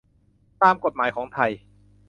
[0.63, 1.51] ตามกฎหมายของไทย